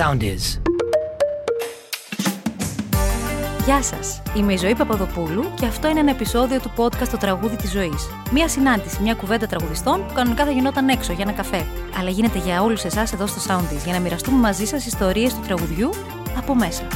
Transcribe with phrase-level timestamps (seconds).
[0.00, 0.60] sound is.
[3.64, 4.22] Γεια σας.
[4.36, 8.08] Είμαι η Ζωή Παπαδοπούλου και αυτό είναι ένα επεισόδιο του podcast Το Τραγούδι της Ζωής.
[8.32, 11.66] Μία συνάντηση, μια κουβέντα τραγουδιστών που κανονικά θα γινόταν έξω για ένα καφέ.
[11.98, 15.40] Αλλά γίνεται για όλους εσάς εδώ στο Soundies για να μοιραστούμε μαζί σας ιστορίες του
[15.40, 15.90] τραγουδιού
[16.36, 16.86] από μέσα.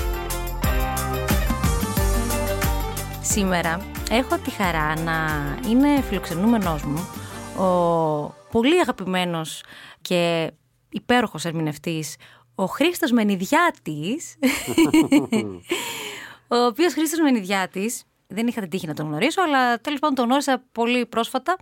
[3.21, 3.81] Σήμερα
[4.11, 5.15] έχω τη χαρά να
[5.69, 7.09] είναι φιλοξενούμενός μου
[7.65, 9.63] ο πολύ αγαπημένος
[10.03, 10.51] και
[10.89, 12.17] υπέροχος ερμηνευτής
[12.55, 14.35] ο Χρήστος Μενιδιάτης
[16.55, 20.25] ο οποίος Χρήστος Μενιδιάτης δεν είχα την τύχη να τον γνωρίσω αλλά τέλος πάντων τον
[20.25, 21.57] γνώρισα πολύ πρόσφατα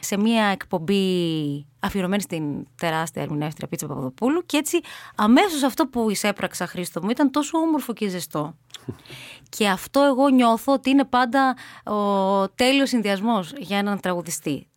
[0.00, 4.80] σε μια εκπομπή αφιερωμένη στην τεράστια ερμηνεύτρια Πίτσα Παπαδοπούλου και έτσι
[5.14, 8.56] αμέσως αυτό που εισέπραξα Χρήστο μου ήταν τόσο όμορφο και ζεστό.
[9.56, 14.68] και αυτό εγώ νιώθω ότι είναι πάντα ο τέλειος συνδυασμός για έναν τραγουδιστή.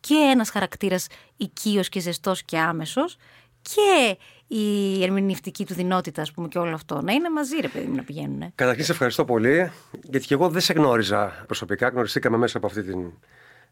[0.00, 3.16] Και ένας χαρακτήρας οικείος και ζεστός και άμεσος
[3.62, 7.00] και η ερμηνευτική του δυνότητα, ας πούμε, και όλο αυτό.
[7.02, 8.52] Να είναι μαζί, ρε παιδί μου, να πηγαίνουν.
[8.54, 9.70] Καταρχήν, σε ευχαριστώ πολύ,
[10.02, 11.88] γιατί και εγώ δεν σε γνώριζα προσωπικά.
[11.88, 13.12] Γνωριστήκαμε μέσα από αυτή την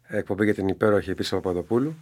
[0.07, 1.95] εκπομπή για την υπέροχη επίση Παπαδοπούλου.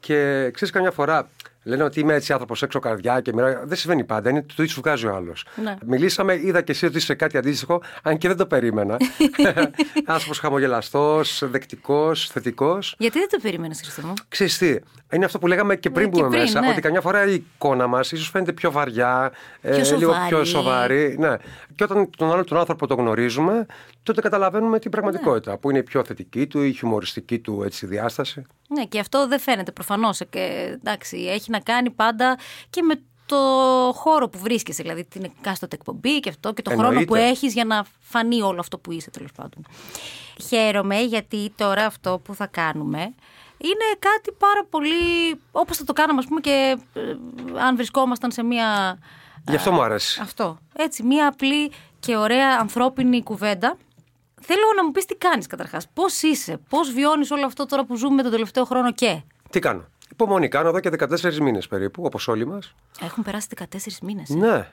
[0.00, 1.28] Και ξέρεις, καμιά φορά
[1.62, 3.62] λένε ότι είμαι έτσι άνθρωπος έξω καρδιά και μοιρά.
[3.64, 4.30] Δεν συμβαίνει πάντα.
[4.30, 5.44] Είναι το ίδιο σου βγάζει ο άλλος.
[5.62, 5.74] Ναι.
[5.86, 8.96] Μιλήσαμε, είδα και εσύ ότι είσαι κάτι αντίστοιχο, αν και δεν το περίμενα.
[10.04, 12.94] άνθρωπος χαμογελαστός, δεκτικός, θετικός.
[12.98, 14.76] Γιατί δεν το περίμενες, Χριστό μου; Ξέρεις τι,
[15.12, 16.68] είναι αυτό που λέγαμε και πριν Ναι, και μπούμε πριν, μέσα, ναι.
[16.68, 20.28] ότι καμιά φορά η εικόνα μας ίσως φαίνεται πιο βαριά, ε, Πιο λίγο σοβαρή.
[20.28, 21.16] πιο σοβαρή.
[21.18, 21.36] Ναι.
[21.74, 23.66] Και όταν τον άλλο τον άνθρωπο το γνωρίζουμε,
[24.02, 25.56] τότε καταλαβαίνουμε την πραγματικότητα, Ναι.
[25.56, 28.46] που είναι η πιο θετική του, η χιουμοριστική του έτσι, διάσταση.
[28.72, 30.20] Ναι, και αυτό δεν φαίνεται προφανώς.
[30.20, 32.38] Εντάξει, έχει να κάνει πάντα
[32.70, 32.94] και με
[33.26, 33.36] το
[33.94, 37.08] χώρο που βρίσκεσαι, δηλαδή την εκάστοτε εκπομπή και αυτό και το χρόνο Εννοείται.
[37.08, 39.66] που έχεις για να φανεί όλο αυτό που είσαι τέλος πάντων.
[40.48, 43.14] Χαίρομαι γιατί τώρα αυτό που θα κάνουμε
[43.62, 47.00] είναι κάτι πάρα πολύ όπως θα το κάναμε ας πούμε και ε,
[47.58, 48.98] αν βρισκόμασταν σε μια...
[49.48, 50.20] Γι' αυτό μου αρέσει.
[50.22, 50.58] Αυτό.
[50.76, 53.76] Έτσι, μια απλή και ωραία ανθρώπινη κουβέντα.
[54.42, 55.88] Θέλω να μου πεις τι κάνεις καταρχάς.
[55.94, 59.22] Πώς είσαι, πώς βιώνεις όλο αυτό τώρα που ζούμε τον τελευταίο χρόνο και...
[59.50, 59.84] Τι κάνω.
[60.10, 62.74] Υπομονή κάνω εδώ και 14 μήνες περίπου, όπως όλοι μας.
[63.00, 63.64] Έχουν περάσει 14
[64.02, 64.30] μήνες.
[64.30, 64.68] ε; Ναι.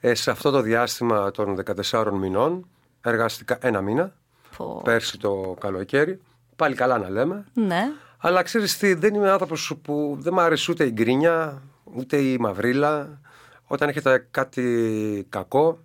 [0.00, 2.66] Ε, σε αυτό το διάστημα των 14 μηνών
[3.00, 4.12] εργάστηκα ένα μήνα.
[4.56, 4.80] Πω.
[4.84, 6.20] Πέρσι το καλοκαίρι.
[6.56, 7.44] Πάλι καλά να λέμε.
[7.54, 7.90] Ναι.
[8.18, 11.62] Αλλά ξέρεις τι, δεν είμαι άνθρωπος που δεν μου αρέσει ούτε η γκρίνια,
[11.94, 13.20] ούτε η μαυρίλα.
[13.66, 15.78] Όταν έχετε κάτι κακό,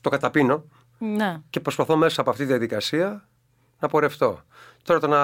[0.00, 0.64] το καταπίνω
[1.04, 1.36] Ναι.
[1.50, 3.24] και προσπαθώ μέσα από αυτή τη διαδικασία
[3.80, 4.40] να πορευτώ.
[4.84, 5.20] Τώρα το να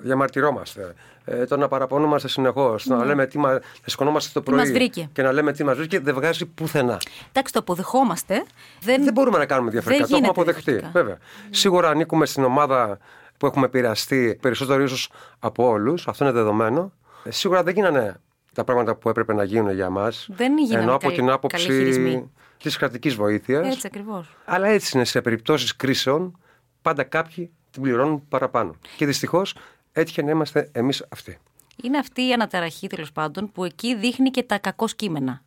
[0.00, 0.94] διαμαρτυρόμαστε,
[1.24, 4.56] ε, το να παραπονούμαστε συνεχώς, το να λέμε τι μα, να σηκωνόμαστε το Ναι.
[4.56, 5.08] μας πρωί βρήκε.
[5.12, 6.98] και να λέμε τι μας βρήκε, δεν βγάζει πουθενά.
[7.28, 8.44] Εντάξει, το αποδεχόμαστε.
[8.80, 10.06] Δεν, Δεν μπορούμε να κάνουμε διαφορετικά.
[10.06, 10.70] Δεν Το έχουμε γίνεται αποδεχτεί.
[10.72, 11.00] διαφορετικά.
[11.00, 11.18] Βέβαια.
[11.50, 12.98] Σίγουρα ανήκουμε στην ομάδα
[13.38, 16.08] που έχουμε επηρεαστεί περισσότερο ίσως από όλους.
[16.08, 16.92] Αυτό είναι δεδομένο.
[17.24, 18.16] Ε, Σίγουρα δεν γίνανε
[18.54, 20.28] τα πράγματα που έπρεπε να γίνουν για μας.
[20.32, 22.30] Δεν γίνανε Ενώ από καλοί- την καλοί άποψη χειρισμοί.
[22.62, 23.66] Της κρατικής βοήθειας.
[23.66, 24.36] Έτσι ακριβώς.
[24.44, 26.38] Αλλά έτσι είναι σε περιπτώσεις κρίσεων.
[26.82, 28.74] Πάντα κάποιοι την πληρώνουν παραπάνω.
[28.96, 29.54] Και δυστυχώς
[29.92, 31.38] έτυχε να είμαστε εμείς αυτοί.
[31.82, 35.42] Είναι αυτή η αναταραχή τέλος πάντων που εκεί δείχνει και τα κακό κείμενα.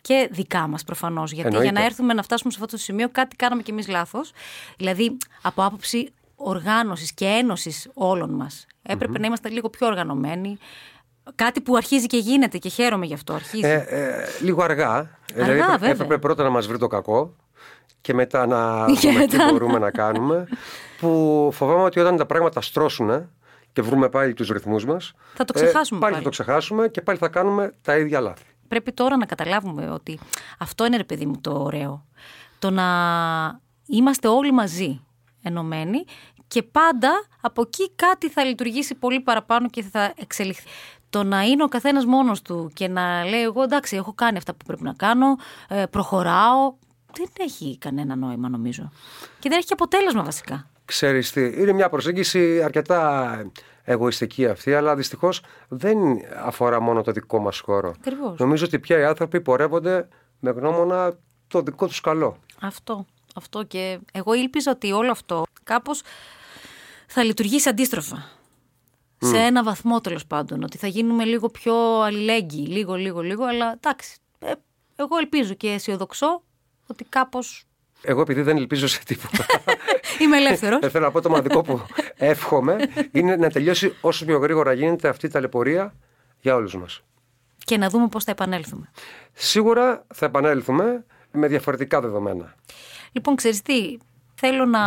[0.00, 1.32] Και δικά μας προφανώς.
[1.32, 1.70] Γιατί Εννοείται.
[1.70, 4.32] για να έρθουμε να φτάσουμε σε αυτό το σημείο, κάτι κάναμε κι εμείς λάθος.
[4.76, 10.58] Δηλαδή, από άποψη οργάνωσης και ένωσης όλων μας, επρεπε να είμαστε λίγο πιο οργανωμένοι.
[11.34, 13.32] Κάτι που αρχίζει και γίνεται και χαίρομαι γι' αυτό.
[13.34, 13.66] Αρχίζει.
[13.66, 15.18] Ε, ε, λίγο αργά.
[15.34, 15.90] δηλαδή έπρεπε, βέβαια.
[15.90, 17.34] έπρεπε πρώτα να μας βρει το κακό
[18.00, 20.46] και μετά να Και δούμε τι μετά να- μπορούμε να κάνουμε.
[21.00, 23.30] Που φοβάμαι ότι όταν τα πράγματα στρώσουν
[23.72, 25.12] και βρούμε πάλι τους ρυθμούς μας.
[25.34, 26.12] Θα το ξεχάσουμε πάλι.
[26.12, 26.24] πάλι.
[26.24, 28.44] θα το ξεχάσουμε και πάλι θα κάνουμε τα ίδια λάθη.
[28.68, 30.18] Πρέπει τώρα να καταλάβουμε ότι
[30.58, 32.04] αυτό είναι ρε παιδί μου το ωραίο.
[32.58, 32.84] Το να
[33.86, 35.00] είμαστε όλοι μαζί
[35.42, 36.04] ενωμένοι
[36.46, 37.10] και πάντα
[37.40, 40.68] από εκεί κάτι θα λειτουργήσει πολύ παραπάνω και θα εξελιχθεί.
[41.14, 44.54] Το να είναι ο καθένας μόνος του και να λέει εγώ εντάξει έχω κάνει αυτά
[44.54, 45.26] που πρέπει να κάνω,
[45.68, 46.74] ε, προχωράω,
[47.16, 48.90] δεν έχει κανένα νόημα νομίζω.
[49.38, 50.70] Και δεν έχει και αποτέλεσμα βασικά.
[50.84, 53.50] Ξέρεις τι, είναι μια προσέγγιση αρκετά
[53.82, 55.98] εγωιστική αυτή, αλλά δυστυχώς δεν
[56.44, 57.94] αφορά μόνο το δικό μας χώρο.
[57.98, 58.38] Ακριβώς.
[58.38, 60.08] Νομίζω ότι πια οι άνθρωποι πορεύονται
[60.40, 62.36] με γνώμονα το δικό τους καλό.
[62.60, 63.06] Αυτό.
[63.34, 66.02] Αυτό και εγώ ήλπιζα ότι όλο αυτό κάπως
[67.06, 68.42] θα λειτουργήσει αντίστροφα.
[69.26, 70.62] Σε ένα βαθμό τέλος πάντων.
[70.62, 72.66] Ότι θα γίνουμε λίγο πιο αλληλέγγυοι.
[72.68, 73.44] Λίγο, λίγο, λίγο.
[73.44, 74.16] Αλλά εντάξει.
[74.38, 74.52] ε,
[74.96, 76.42] εγώ ελπίζω και αισιοδοξώ
[76.86, 77.64] ότι κάπως
[78.02, 79.46] Εγώ επειδή δεν ελπίζω σε τίποτα.
[80.22, 80.78] είμαι ελεύθερος.
[80.82, 81.80] Ε, θέλω να πω το μοναδικό που
[82.16, 82.76] εύχομαι
[83.12, 85.94] είναι να τελειώσει όσο πιο γρήγορα γίνεται αυτή η ταλαιπωρία
[86.40, 87.02] για όλους μας.
[87.58, 88.90] και να δούμε πώς θα επανέλθουμε.
[89.32, 92.54] Σίγουρα θα επανέλθουμε με διαφορετικά δεδομένα.
[93.12, 93.96] Λοιπόν, ξέρεις τι,
[94.34, 94.80] θέλω να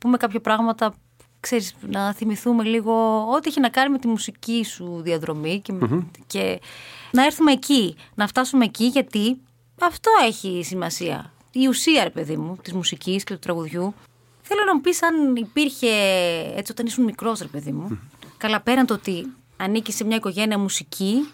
[0.00, 0.94] πούμε κάποια πράγματα
[1.40, 5.72] ξέρεις, να θυμηθούμε λίγο ό,τι έχει να κάνει με τη μουσική σου διαδρομή και,
[6.26, 6.60] και
[7.12, 9.40] να έρθουμε εκεί, να φτάσουμε εκεί γιατί
[9.80, 11.32] αυτό έχει σημασία.
[11.52, 13.94] Η ουσία, ρε παιδί μου, της μουσικής και του τραγουδιού.
[14.42, 15.88] Θέλω να μου πεις αν υπήρχε
[16.54, 17.98] έτσι όταν ήσουν μικρός, ρε παιδί μου.
[18.36, 21.28] Καλά πέραν το ότι ανήκεις σε μια οικογένεια μουσική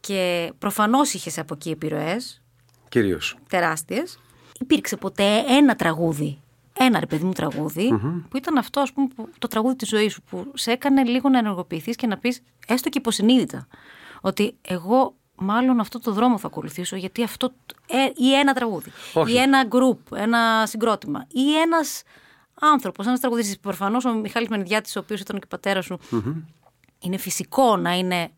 [0.00, 2.42] και προφανώς είχες από εκεί επιρροές
[2.88, 3.36] Κυρίως.
[3.48, 4.18] τεράστιες.
[4.60, 6.38] Υπήρξε ποτέ ένα τραγούδι,
[6.72, 7.88] ένα ρε παιδί μου τραγουδι
[8.30, 11.28] που ήταν αυτό, ας πούμε, που- το τραγούδι της ζωής σου, που σε έκανε λίγο
[11.28, 13.66] να ενεργοποιηθείς και να πεις, έστω και υποσυνείδητα,
[14.20, 18.90] ότι εγώ μάλλον αυτό το δρόμο θα ακολουθήσω, γιατί αυτό, τ- ε, ή ένα τραγούδι,
[19.14, 19.32] Όχι.
[19.32, 22.02] ή ένα γκρουπ, ένα συγκρότημα, ή ένας
[22.60, 23.58] άνθρωπος, ένας τραγουδιστής.
[23.58, 25.98] Προφανώς ο Μιχάλης Μενιδιάτης, ο οποίος ήταν και πατέρας σου,
[26.98, 28.30] είναι φυσικό να είναι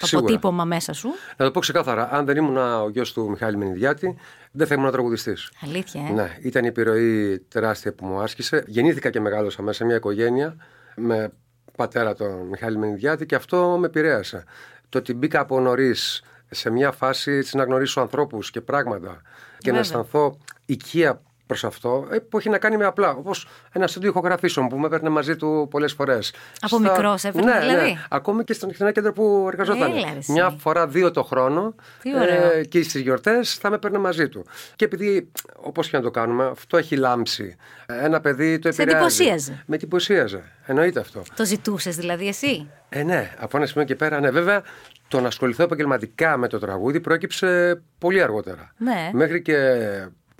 [0.00, 0.26] το Σίγουρα.
[0.26, 1.08] αποτύπωμα μέσα σου.
[1.36, 4.16] Να το πω ξεκάθαρα, αν δεν ήμουν ο γιος του Μιχάλη Μενιδιάτη,
[4.50, 5.50] δεν θα ήμουν τραγουδιστής.
[5.62, 6.12] Αλήθεια, ε.
[6.12, 8.64] Ναι, ήταν η επιρροή τεράστια που μου άσκησε.
[8.66, 10.56] Γεννήθηκα και μεγάλωσα μέσα σε μια οικογένεια
[10.96, 11.32] με
[11.76, 14.44] πατέρα τον Μιχάλη Μενιδιάτη και αυτό με επηρέασε.
[14.88, 19.22] Το ότι μπήκα από νωρίς σε μια φάση έτσι, να γνωρίσω ανθρώπους και πράγματα
[19.58, 19.80] και να Βέβαια.
[19.80, 23.10] αισθανθώ οικία προς αυτό, ε, που έχει να κάνει με απλά.
[23.10, 26.32] Όπως ένα στούντιο ηχογραφήσεων που με έπαιρνε μαζί του πολλές φορές.
[26.60, 29.92] Από μικρός έπαιρνε, ναι, δηλαδή; Ναι, ακόμη και στον ένα κέντρο που εργαζόταν.
[29.92, 30.32] Έλα, ρε, εσύ.
[30.32, 31.74] Μια φορά δύο το χρόνο.
[32.02, 32.50] Τι ωραίο.
[32.50, 34.44] ε, και στις γιορτές θα με έπαιρνε μαζί του.
[34.76, 37.56] Και επειδή, όπως και να το κάνουμε, αυτό έχει λάμψει.
[37.86, 39.22] Ένα παιδί το Σε επηρεάζει.
[39.22, 39.62] εντυπωσίαζε.
[39.66, 40.42] Με εντυπωσίαζε.
[40.66, 41.22] Εννοείται αυτό.
[41.36, 44.30] Το ζητούσες δηλαδή εσύ; Ε, ναι, από ένα σημείο και πέρα, ναι.
[44.30, 44.62] Βέβαια,
[45.08, 48.72] το να ασχοληθώ επαγγελματικά με το τραγούδι προέκυψε πολύ αργότερα.
[48.76, 49.10] Ναι.
[49.12, 49.56] Μέχρι και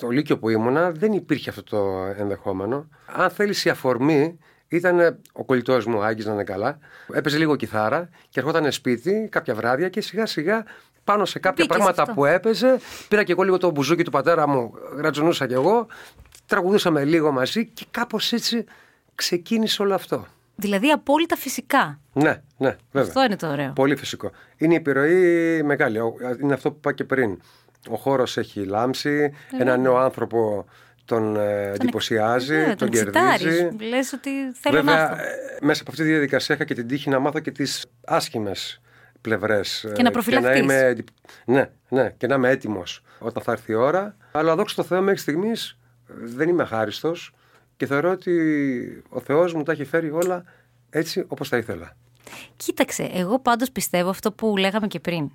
[0.00, 2.88] το Λύκειο που ήμουνα δεν υπήρχε αυτό το ενδεχόμενο.
[3.06, 6.78] Αν θέλεις η αφορμή, ήταν ο κολλητός μου, ο Άγγις να είναι καλά.
[7.12, 10.64] Έπαιζε λίγο κιθάρα και ερχόταν σπίτι κάποια βράδια και σιγά σιγά
[11.04, 12.14] πάνω σε κάποια Μπήκες πράγματα αυτό.
[12.14, 12.78] που έπαιζε.
[13.08, 15.86] Πήρα και εγώ λίγο το μπουζούκι του πατέρα μου, γρατζουνούσα κι εγώ.
[16.46, 18.64] Τραγουδούσαμε λίγο μαζί και κάπως έτσι
[19.14, 20.26] ξεκίνησε όλο αυτό.
[20.56, 22.00] Δηλαδή απόλυτα φυσικά.
[22.12, 23.08] Ναι, ναι, βέβαια.
[23.08, 23.72] Αυτό είναι το ωραίο.
[23.72, 24.30] Πολύ φυσικό.
[24.56, 25.98] Είναι η επιρροή μεγάλη.
[25.98, 27.40] Ο- Είναι αυτό που είπα και πριν.
[27.90, 29.32] Ο χώρος έχει λάμψει.
[29.58, 30.66] Ένα νέο άνθρωπο
[31.04, 33.18] τον ε, εντυπωσιάζει, Ε, τον, τον κερδίζει.
[33.48, 33.88] εξητάρεις.
[33.88, 35.22] Λες ότι θέλω να Βέβαια, έρθω.
[35.22, 38.80] ε, μέσα από αυτή τη διαδικασία είχα και την τύχη να μάθω και τις άσχημες
[39.20, 39.90] πλευρές.
[39.94, 40.60] Και να προφυλαχθείς.
[40.60, 41.08] είμαι, εντυπ-
[41.44, 44.16] ναι, ναι, και να είμαι έτοιμος όταν θα έρθει η ώρα.
[44.32, 47.32] Αλλά δόξα τω Θεώ, μέχρι στιγμής δεν είμαι αχάριστος
[47.76, 48.32] και θεωρώ ότι
[49.08, 50.44] ο Θεός μου τα έχει φέρει όλα
[50.90, 51.96] έτσι όπως τα ήθελα.
[52.56, 55.30] Κοίταξε, εγώ πάντως πιστεύω αυτό που λέγαμε και πριν.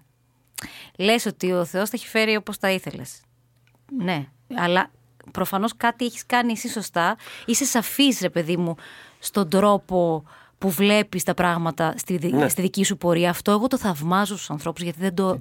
[0.97, 3.21] Λες ότι ο Θεός τα έχει φέρει όπως τα ήθελες.
[4.03, 4.91] Ναι, αλλά
[5.31, 7.15] προφανώς κάτι έχεις κάνει εσύ σωστά.
[7.45, 8.75] Είσαι σαφής, ρε παιδί μου,
[9.19, 10.23] στον τρόπο
[10.57, 12.49] που βλέπεις τα πράγματα στη, δι- Ναι.
[12.49, 13.29] στη δική σου πορεία.
[13.29, 15.37] Αυτό εγώ το θαυμάζω στους ανθρώπους γιατί δεν το,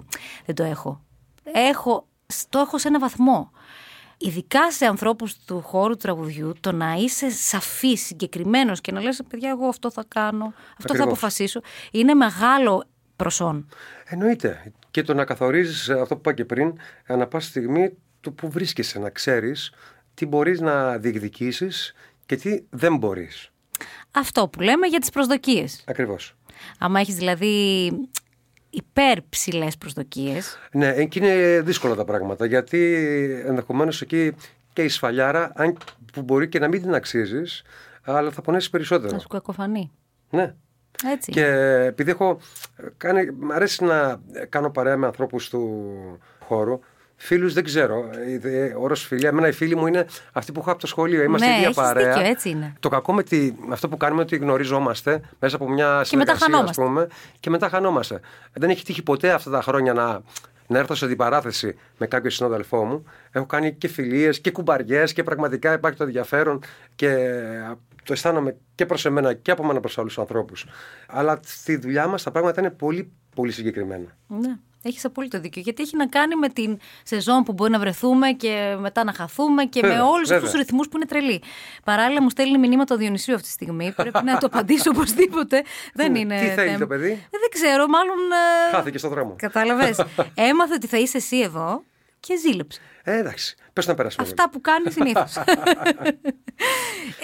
[0.46, 1.00] δεν το έχω.
[1.42, 2.06] έχω.
[2.48, 3.50] Το έχω σε ένα βαθμό.
[4.18, 9.20] Ειδικά σε ανθρώπους του χώρου του τραγουδιού, το να είσαι σαφής, συγκεκριμένος και να λες,
[9.28, 11.06] παιδιά, εγώ αυτό θα κάνω, αυτό θα Ακριβώς.
[11.06, 11.60] αποφασίσω,
[11.92, 12.84] είναι μεγάλο
[13.22, 13.68] προσόν.
[14.04, 14.72] Εννοείται.
[14.90, 16.72] Και το να καθορίζεις αυτό που είπα και πριν,
[17.06, 17.90] ανά πάσα στιγμή
[18.20, 19.72] του που βρίσκεσαι, να ξέρεις
[20.14, 21.94] τι μπορείς να διεκδικήσεις
[22.26, 23.50] και τι δεν μπορείς.
[24.10, 25.84] Αυτό που λέμε για τις προσδοκίες.
[25.86, 26.36] Ακριβώς.
[26.78, 27.90] Άμα έχεις δηλαδή
[28.70, 32.94] υπέρ ψηλές προσδοκίες, Ναι, εκεί είναι δύσκολα τα πράγματα γιατί
[33.46, 34.32] ενδεχομένως εκεί
[34.72, 35.76] και η σφαλιάρα, αν
[36.12, 37.62] που μπορεί και να μην την αξίζεις,
[38.02, 39.10] αλλά θα πονέσει περισσότερο.
[39.10, 39.90] θα σου κακοφανεί.
[40.30, 40.54] Ναι.
[41.12, 41.30] Έτσι.
[41.30, 41.44] Και
[41.86, 42.38] επειδή έχω
[42.96, 45.92] κάνει, μ' αρέσει να κάνω παρέα με ανθρώπους του
[46.44, 46.80] χώρου,
[47.16, 48.10] φίλους δεν ξέρω.
[48.42, 51.22] Ε, Ο όρος φιλία, εμένα οι φίλοι μου είναι αυτοί που έχω από το σχολείο.
[51.22, 52.12] Είμαστε Ναι, ίδια έχεις παρέα.
[52.14, 52.72] δίκιο, έτσι είναι.
[52.80, 56.04] Το κακό με, τη, με αυτό που κάνουμε είναι ότι γνωριζόμαστε μέσα από μια μετά
[56.04, 56.82] συνεργασία, ας χανόμαστε.
[56.82, 57.06] πούμε,
[57.40, 58.20] και μετά χανόμαστε.
[58.52, 60.22] Δεν έχει τύχει ποτέ αυτά τα χρόνια να,
[60.66, 63.04] να έρθω σε αντιπαράθεση με κάποιο συνάδελφό μου.
[63.30, 66.60] Έχω κάνει και φιλίες και κουμπαριές και πραγματικά υπάρχει το ενδιαφέρον
[66.94, 67.30] και
[68.04, 70.66] το αισθάνομαι και προς εμένα και από μένα προς άλλους ανθρώπους.
[71.06, 74.16] Αλλά στη δουλειά μας τα πράγματα είναι πολύ, πολύ συγκεκριμένα.
[74.26, 75.62] Ναι, έχεις απόλυτο δίκιο.
[75.64, 79.64] Γιατί έχει να κάνει με την σεζόν που μπορεί να βρεθούμε και μετά να χαθούμε
[79.64, 80.36] και Βέβαια, με όλους βέβαια.
[80.36, 81.42] αυτούς τους ρυθμούς που είναι τρελοί.
[81.84, 83.92] Παράλληλα μου στέλνει μηνύματα ο Διονυσίου αυτή τη στιγμή.
[83.96, 85.62] Πρέπει να το απαντήσω οπωσδήποτε.
[85.94, 86.38] Δεν είναι.
[86.40, 86.78] Τι θέλει θέμα.
[86.78, 88.16] το παιδί; Ε, δεν ξέρω, μάλλον.
[88.70, 89.34] ε, Χάθηκε στον δρόμο.
[89.38, 90.00] Κατάλαβες.
[90.50, 91.82] Έμαθε ότι θα είσαι εσύ εδώ
[92.20, 92.80] και ζήλεψε.
[93.04, 94.26] Ε, εντάξει, πες να περάσουμε.
[94.26, 94.36] λίγο.
[94.38, 95.36] Αυτά που κάνει συνήθως.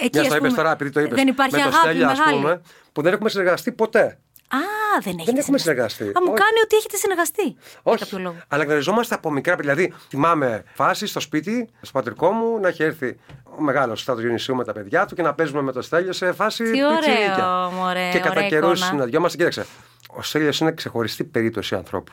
[0.01, 1.15] Εκεί, Μιας ας το είπες πούμε, τώρα, επειδή το είπες.
[1.17, 2.35] Δεν υπάρχει με το αγάπη Στέλιο, ας μεγάλη.
[2.37, 2.61] πούμε,
[2.93, 4.19] που δεν έχουμε συνεργαστεί ποτέ.
[4.51, 4.57] Α,
[5.01, 6.03] δεν έχετε έχουμε συνεργαστεί.
[6.03, 6.33] Α, μου Όχι.
[6.41, 7.43] κάνει ότι έχετε συνεργαστεί.
[7.43, 7.99] Για Όχι.
[8.03, 8.35] κάποιο λόγο.
[8.47, 9.55] Αλλά γνωριζόμαστε από μικρά.
[9.55, 13.19] Δηλαδή, θυμάμαι φάση στο σπίτι, στο πατρικό μου, να έχει έρθει
[13.57, 16.31] ο μεγάλος στάτο Διονυσίου με τα παιδιά του και να παίζουμε με το Στέλιο σε
[16.31, 17.69] φάση Τι ωραίο, πιτσιρίκια.
[17.73, 18.85] μωρέ, Και κατά ωραία καιρούς εικόνα.
[18.85, 19.37] συναντιόμαστε.
[19.37, 19.65] Κοίταξε,
[20.09, 22.11] ο Στέλιος είναι ξεχωριστή περίπτωση ανθρώπου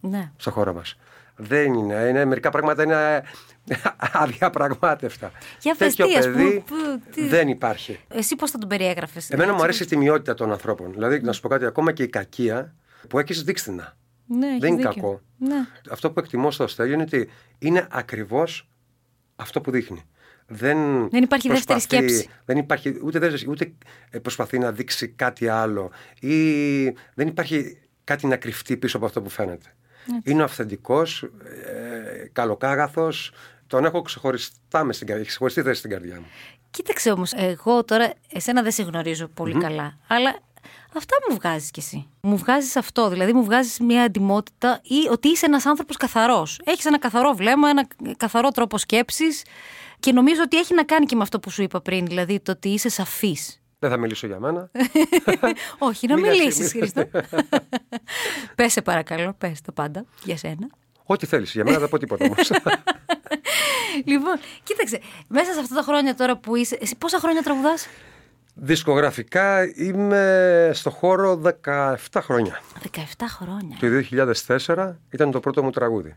[0.00, 0.30] Ναι.
[0.36, 0.96] στο χώρο μας.
[1.36, 1.94] Δεν είναι.
[1.94, 3.22] είναι μερικά πράγματα είναι
[4.12, 5.30] αδιαπραγμάτευτα.
[5.60, 8.00] Για πες Τέτοιο τι, ας παιδί πούμε, που- τι- δεν υπάρχει.
[8.08, 9.30] Εσύ πώς θα τον περιέγραφες.
[9.30, 10.92] Εμένα μου αρέσει η τιμιότητα των ανθρώπων.
[10.92, 12.74] Δηλαδή, να σου πω κάτι, ακόμα και η κακία
[13.08, 13.96] που έχεις δείξτηνα.
[14.26, 14.94] Ναι, έχεις δεν είναι δίκιο.
[15.02, 15.20] κακό.
[15.38, 15.66] Ναι.
[15.90, 17.28] Αυτό που εκτιμώ στο Στέλιο είναι ότι
[17.58, 18.68] είναι ακριβώς
[19.36, 20.02] αυτό που δείχνει.
[20.46, 22.28] Δεν, Δεν υπάρχει δεύτερη προσπαθεί- σκέψη.
[22.44, 23.72] Δεν υπάρχει ούτε, δεύτερη, ούτε
[24.10, 25.90] ε, προσπαθεί να δείξει κάτι άλλο
[26.20, 29.74] ή δεν υπάρχει κάτι να κρυφτεί πίσω από αυτό που φαίνεται.
[30.22, 33.08] Είναι αυθεντικός, ε, καλοκάγαθο.
[33.66, 36.26] Τον έχω ξεχωριστά μες στην καρδιά, έχει ξεχωριστή θέση στην καρδιά μου.
[36.70, 40.38] Κοίταξε όμως, εγώ τώρα εσένα δεν σε γνωρίζω πολύ καλά, αλλά
[40.96, 42.08] αυτά μου βγάζεις κι εσύ.
[42.20, 46.60] Μου βγάζεις αυτό, δηλαδή μου βγάζεις μια εντυμότητα ή ότι είσαι ένας άνθρωπος καθαρός.
[46.64, 47.86] Έχεις ένα καθαρό βλέμμα, ένα
[48.16, 49.44] καθαρό τρόπο σκέψης
[50.00, 52.52] και νομίζω ότι έχει να κάνει και με αυτό που σου είπα πριν, δηλαδή το
[52.52, 53.60] ότι είσαι σαφής.
[53.78, 54.70] Δεν θα μιλήσω για μένα.
[55.78, 56.86] Όχι, να Μίλα εσύ, μιλήσεις, μίλα.
[56.86, 57.20] Χρήστο.
[58.56, 60.68] πες σε παρακαλώ, πες το πάντα για σένα.
[61.04, 61.52] Ό,τι θέλεις.
[61.52, 62.50] Για μένα δεν πω τίποτα όμως.
[64.04, 66.78] Λοιπόν, κοίταξε, μέσα σε αυτά τα χρόνια τώρα που είσαι.
[66.80, 67.88] Εσύ πόσα χρόνια τραγουδάς;
[68.54, 72.60] Δισκογραφικά είμαι στο χώρο 17 χρόνια.
[72.92, 73.76] 17 χρόνια.
[73.80, 73.86] Το
[74.66, 76.16] 2004 ήταν το πρώτο μου τραγούδι.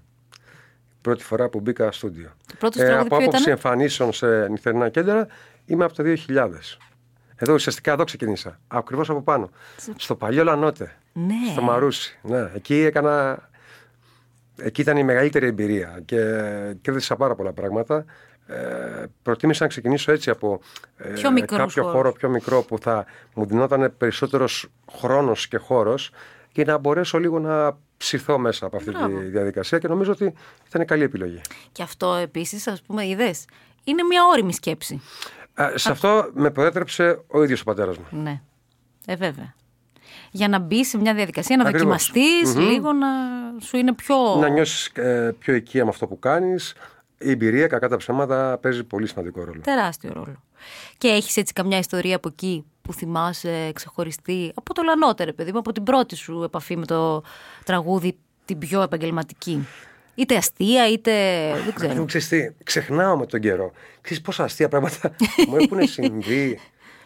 [1.01, 2.31] Πρώτη φορά που μπήκα στούντιο.
[2.47, 5.27] Το πρώτο σου τραγούδι από ποιο άποψη ήτανε; εμφανίσεων σε νυχτερινά κέντρα
[5.65, 6.49] είμαι από το 2000.
[7.41, 8.59] Εδώ ουσιαστικά εδώ ξεκίνησα.
[8.67, 9.49] Ακριβώς από πάνω.
[9.95, 10.95] Στο παλιό Λανότε.
[11.13, 11.51] Ναι.
[11.51, 12.19] Στο Μαρούσι.
[12.21, 12.51] Ναι.
[12.55, 13.43] Εκεί έκανα.
[14.61, 16.17] Εκεί ήταν η μεγαλύτερη εμπειρία και
[16.81, 18.05] κέρδισα πάρα πολλά πράγματα.
[18.47, 20.59] Ε, προτίμησα να ξεκινήσω έτσι από
[20.97, 21.97] ε, Πιο μικρούς κάποιο χώρους.
[21.97, 26.11] χώρο πιο μικρό που θα μου δινόταν περισσότερος χρόνος και χώρος
[26.51, 29.17] και να μπορέσω λίγο να ψηθώ μέσα από αυτή Μπράβο.
[29.19, 30.33] τη διαδικασία και νομίζω ότι
[30.67, 31.41] ήταν καλή επιλογή.
[31.71, 33.45] Και αυτό επίσης, ας πούμε, είδες.
[33.83, 35.01] Είναι μια όρημη σκέψη.
[35.59, 38.05] Ε, σε αυτό με προέτρεψε ο ίδιος ο πατέρας μου.
[38.21, 38.41] Ναι.
[39.05, 39.53] Ε, βέβαια.
[40.31, 41.81] Για να μπει σε μια διαδικασία, να Ακριβώς.
[41.81, 43.07] δοκιμαστείς λίγο, να
[43.59, 44.35] σου είναι πιο.
[44.39, 46.73] Να νιώσεις ε, πιο οικία με αυτό που κάνεις.
[47.17, 49.61] Η εμπειρία, κακά τα ψέματα, παίζει πολύ σημαντικό ρόλο.
[49.61, 50.43] Τεράστιο ρόλο.
[50.97, 55.59] Και έχεις έτσι καμιά ιστορία από εκεί που θυμάσαι ξεχωριστή; Από το λανότερο, παιδί μου,
[55.59, 57.23] από την πρώτη σου επαφή με το
[57.63, 59.67] τραγούδι, την πιο επαγγελματική;
[60.19, 61.11] Είτε αστεία, είτε.
[61.65, 61.93] δεν ξέρω.
[61.93, 63.71] Μου ξέρεις τι, ξεχνάω με τον καιρό.
[64.01, 65.15] Ξέρεις πόσα αστεία πράγματα
[65.49, 66.59] μου έχουν συμβεί.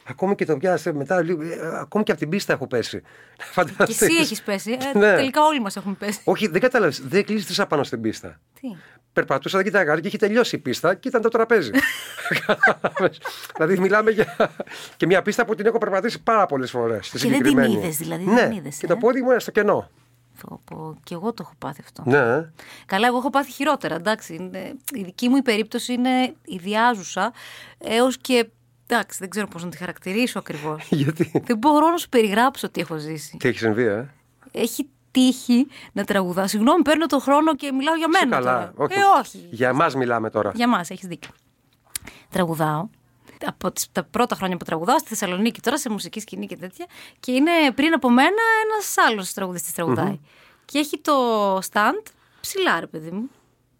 [0.07, 3.01] Ακόμη και το πιάσε μετά, λίγο, ε, ακόμη και από την πίστα έχω πέσει.
[3.37, 4.01] Και Φανταστείς.
[4.01, 4.77] εσύ έχεις πέσει.
[4.93, 5.15] Ε, Ναι.
[5.15, 6.19] Τελικά όλοι μας έχουμε πέσει.
[6.23, 7.01] Όχι, δεν κατάλαβες.
[7.07, 8.39] Δεν κλείστησα πάνω στην πίστα.
[8.61, 8.67] Τι;
[9.13, 11.71] Περπατούσα, δεν κοιτάγα και είχε τελειώσει η πίστα και ήταν το τραπέζι.
[12.45, 13.19] Κατάλαβες.
[13.55, 14.35] δηλαδή, μιλάμε για
[14.97, 17.09] και μια πίστα που την έχω περπατήσει πάρα πολλές φορές.
[17.09, 19.39] Και δεν την είδες, δηλαδή, δεν Ναι, την είδες, και ε; το πόδι μου είναι
[19.39, 19.89] στο κενό.
[20.47, 22.03] Πω, πω, και εγώ το έχω πάθει αυτό.
[22.05, 22.51] Ναι, ε.
[22.85, 23.95] Καλά, εγώ έχω πάθει χειρότερα.
[23.95, 27.33] Εντάξει, είναι, η δική μου η περίπτωση είναι ιδιάζουσα
[27.77, 28.49] έως και.
[28.87, 30.87] Εντάξει, δεν ξέρω πώς να τη χαρακτηρίσω ακριβώς.
[31.01, 33.37] γιατί; δεν μπορώ να σου περιγράψω τι έχω ζήσει.
[33.37, 34.09] Τι έχει συμβεί, ε;
[34.51, 36.47] Έχει τύχει να τραγουδά.
[36.47, 38.35] Συγγνώμη, παίρνω τον χρόνο και μιλάω για Είσαι μένα.
[38.43, 38.73] καλά.
[38.77, 38.93] τώρα.
[38.93, 39.47] Ε, όχι.
[39.51, 40.51] Για εμάς μιλάμε τώρα.
[40.55, 41.31] Για μα, έχεις δίκιο.
[42.29, 42.87] Τραγουδάω.
[43.45, 46.85] Από τις, τα πρώτα χρόνια που τραγουδάω στη Θεσσαλονίκη, τώρα σε μουσική σκηνή και τέτοια.
[47.19, 50.19] Και είναι πριν από μένα ένας άλλος τραγουδιστής τραγουδάει.
[50.65, 51.13] Και έχει το
[51.57, 52.03] stand
[52.41, 53.29] ψηλά, ρε παιδί μου.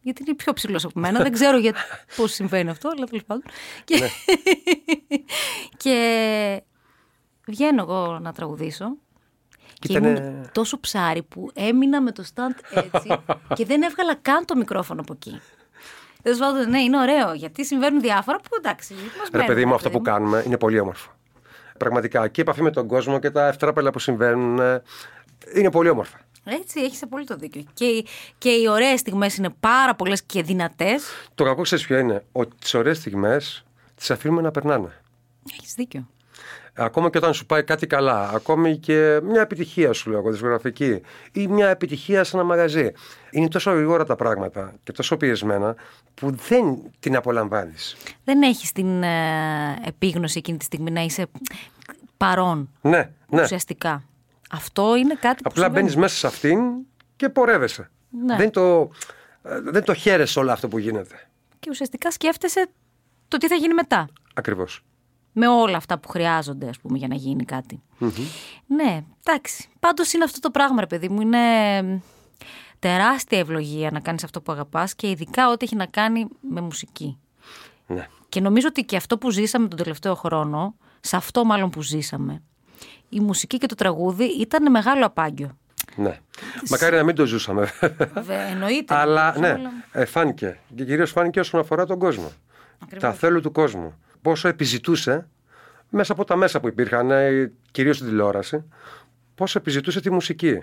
[0.02, 1.22] Γιατί είναι πιο ψηλός από μένα.
[1.22, 1.74] Δεν ξέρω για
[2.18, 3.44] πώς συμβαίνει αυτό, αλλά τέλος πάντων.
[3.84, 3.98] Και...
[4.00, 4.08] Ναι.
[5.84, 6.64] και
[7.46, 8.98] βγαίνω εγώ να τραγουδήσω.
[9.80, 13.18] Και Ήτανε- ήμουν τόσο ψάρι που έμεινα με το stand έτσι
[13.56, 15.42] και δεν έβγαλα καν το μικρόφωνο από εκεί.
[16.24, 18.94] Τέλο πάντων, ναι, είναι ωραίο γιατί συμβαίνουν διάφορα που εντάξει.
[18.94, 21.12] Μας Ρε μένουν, παιδί μου, ρε αυτό που παιδί κάνουμε είναι πολύ όμορφο.
[21.78, 22.28] Πραγματικά.
[22.28, 24.82] Και η επαφή με τον κόσμο και τα ευτράπελα που συμβαίνουν ε,
[25.56, 26.20] είναι πολύ όμορφα.
[26.46, 27.64] Έτσι, έχεις απόλυτο δίκιο.
[27.74, 31.04] Και, οι- και οι ωραίες στιγμές είναι πάρα πολλές και δυνατές.
[31.36, 33.66] Το κακό ξέρεις ποιο είναι; Ότι τις ωραίες στιγμές
[33.96, 35.02] τις αφήνουμε να περνάνε.
[35.60, 36.08] Έχεις δίκιο.
[36.76, 41.02] Ακόμα και όταν σου πάει κάτι καλά, ακόμη και μια επιτυχία σου λέω εγώ, δισκογραφική,
[41.32, 42.92] ή μια επιτυχία σε ένα μαγαζί.
[43.32, 45.76] Είναι τόσο γρήγορα τα πράγματα και τόσο πιεσμένα
[46.14, 47.96] που δεν την απολαμβάνεις.
[48.24, 51.26] Δεν έχεις την ε, επίγνωση εκείνη τη στιγμή να είσαι
[52.18, 53.42] παρόν Ναι, ναι.
[53.42, 54.04] ουσιαστικά.
[54.52, 55.50] Αυτό είναι κάτι που.
[55.50, 55.74] Απλά συμβαίνει.
[55.74, 56.60] μπαίνεις μέσα σε αυτήν
[57.16, 57.90] και πορεύεσαι.
[58.26, 58.36] Ναι.
[58.36, 58.90] Δεν, το,
[59.44, 61.28] ε, δεν το χαίρεσαι όλο αυτό που γίνεται.
[61.60, 62.68] Και ουσιαστικά σκέφτεσαι
[63.28, 64.10] το τι θα γίνει μετά.
[64.34, 64.84] Ακριβώς.
[65.34, 67.82] Με όλα αυτά που χρειάζονται, ας πούμε, για να γίνει κάτι.
[68.68, 69.68] Ναι, εντάξει.
[69.80, 71.22] Πάντως είναι αυτό το πράγμα, ρε παιδί μου.
[71.22, 71.40] Είναι
[72.80, 77.18] τεράστια ευλογία να κάνεις αυτό που αγαπάς και ειδικά ό,τι έχει να κάνει με μουσική.
[77.88, 78.08] Ναι.
[78.30, 82.42] Και νομίζω ότι και αυτό που ζήσαμε τον τελευταίο χρόνο, σε αυτό μάλλον που ζήσαμε,
[83.10, 85.58] η μουσική και το τραγούδι ήταν μεγάλο απάγγιο.
[85.96, 86.20] ναι.
[86.70, 87.70] Μακάρι να μην το ζούσαμε.
[88.14, 88.96] Βέβαια, εννοείται.
[88.96, 90.60] Αλλά ναι, Αλλά- ε, φάνηκε.
[90.76, 92.32] Και κυρίως φάνηκε όσον αφορά τον κόσμο.
[92.84, 93.04] Ακριβώς.
[93.10, 93.94] Τα θέλου του κόσμου.
[94.24, 95.28] Πόσο επιζητούσε
[95.90, 97.12] μέσα από τα μέσα που υπήρχαν,
[97.72, 98.64] κυρίως στην τηλεόραση,
[99.36, 100.62] πόσο επιζητούσε τη μουσική.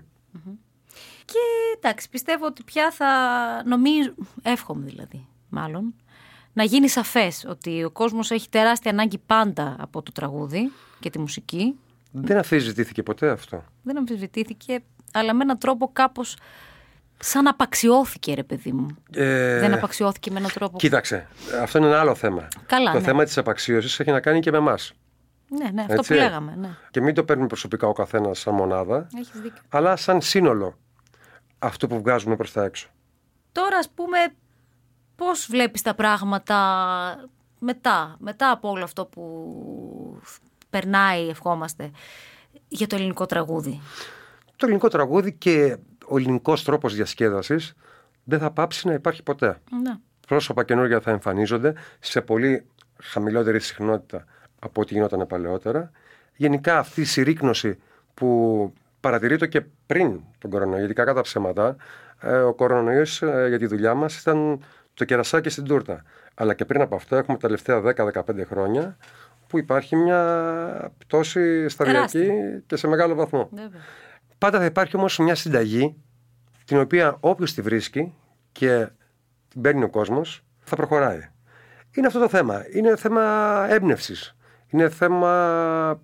[1.24, 1.38] Και
[1.76, 3.08] εντάξει, πιστεύω ότι πια θα
[3.66, 5.94] νομίζω, εύχομαι δηλαδή, μάλλον,
[6.52, 11.18] να γίνει σαφές ότι ο κόσμος έχει τεράστια ανάγκη πάντα από το τραγούδι και τη
[11.18, 11.78] μουσική.
[12.12, 13.64] Δεν αμφισβητήθηκε ποτέ αυτό.
[13.82, 16.36] Δεν αμφισβητήθηκε, αλλά με έναν τρόπο κάπως
[17.22, 18.86] σαν απαξιώθηκε ρε παιδί μου.
[19.14, 20.78] Ε, Δεν απαξιώθηκε με έναν τρόπο.
[20.78, 21.26] Κοίταξε,
[21.62, 22.48] αυτό είναι ένα άλλο θέμα.
[22.66, 23.04] Καλά, το ναι.
[23.04, 24.92] θέμα της απαξίωσης έχει να κάνει και με εμάς.
[25.48, 26.12] Ναι, ναι, αυτό Έτσι.
[26.14, 26.54] που λέγαμε.
[26.56, 26.68] Ναι.
[26.90, 29.62] Και μην το παίρνουμε προσωπικά ο καθένας σαν μονάδα, Έχεις δίκιο.
[29.68, 30.78] αλλά σαν σύνολο
[31.58, 32.88] αυτό που βγάζουμε προς τα έξω.
[33.52, 34.18] Τώρα ας πούμε
[35.16, 36.56] πώς βλέπεις τα πράγματα
[37.58, 40.20] μετά, μετά από όλο αυτό που
[40.70, 41.90] περνάει, ευχόμαστε,
[42.68, 43.80] για το ελληνικό τραγούδι;
[44.56, 45.76] Το ελληνικό τραγούδι και
[46.10, 47.74] ο ελληνικός τρόπος διασκέδασης
[48.24, 49.58] δεν θα πάψει να υπάρχει ποτέ.
[49.82, 49.94] Ναι.
[50.26, 52.66] Πρόσωπα καινούργια θα εμφανίζονται σε πολύ
[53.02, 54.24] χαμηλότερη συχνότητα
[54.58, 55.90] από ό,τι γινόταν παλαιότερα.
[56.36, 57.78] Γενικά αυτή η συρρήκνωση
[58.14, 61.76] που παρατηρείται και πριν τον κορονοϊό, γιατί κακά τα ψέματα,
[62.20, 64.64] ε, ο κορονοϊός ε, για τη δουλειά μας ήταν
[64.94, 66.02] το κερασάκι στην τούρτα.
[66.34, 68.96] Αλλά και πριν από αυτό έχουμε τα τελευταία 10-15 χρόνια
[69.46, 72.62] που υπάρχει μια πτώση σταδιακή Τεράστια.
[72.66, 73.48] και σε μεγάλο βαθμό.
[73.52, 73.80] Βέβαια.
[74.40, 75.96] Πάντα θα υπάρχει όμως μια συνταγή
[76.64, 78.14] την οποία όποιος τη βρίσκει
[78.52, 78.88] και
[79.48, 81.28] την παίρνει ο κόσμος θα προχωράει.
[81.94, 82.64] Είναι αυτό το θέμα.
[82.74, 83.22] Είναι θέμα
[83.68, 84.36] έμπνευσης.
[84.68, 86.00] Είναι θέμα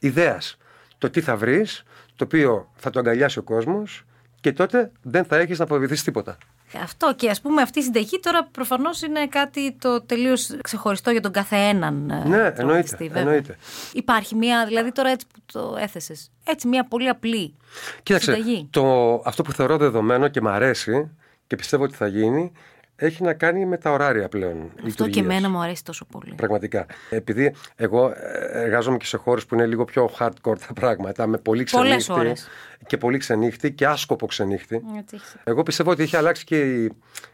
[0.00, 0.56] ιδέας.
[0.98, 1.82] Το τι θα βρεις,
[2.16, 4.04] το οποίο θα το αγκαλιάσει ο κόσμος
[4.40, 6.36] και τότε δεν θα έχεις να φοβηθείς τίποτα.
[6.82, 11.20] Αυτό και ας πούμε αυτή η συνταγή τώρα προφανώς είναι κάτι το τελείως ξεχωριστό για
[11.20, 13.20] τον κάθε έναν ε, Ναι, τραγουδιστή, εννοείται, βέβαια.
[13.22, 13.56] εννοείται.
[13.92, 17.54] Υπάρχει μια, δηλαδή τώρα έτσι που το έθεσες, έτσι μια πολύ απλή
[18.02, 18.68] Κοίταξε, συνταγή.
[18.70, 21.10] το, αυτό που θεωρώ δεδομένο και μ' αρέσει
[21.46, 22.52] και πιστεύω ότι θα γίνει,
[23.00, 24.62] έχει να κάνει με τα ωράρια πλέον.
[24.62, 25.24] Αυτό και λειτουργίας.
[25.24, 26.32] εμένα μου αρέσει τόσο πολύ.
[26.36, 26.86] Πραγματικά.
[27.10, 31.38] Επειδή εγώ ε, εργάζομαι και σε χώρε που είναι λίγο πιο hardcore τα πράγματα, με
[31.38, 32.48] πολύ Πολλές ξενύχτη ώρες.
[32.86, 34.82] και πολύ ξενύχτη και άσκοπο ξενύχτη.
[34.98, 35.36] Έτσι έχεις.
[35.44, 36.92] Εγώ πιστεύω ότι έχει αλλάξει και, η-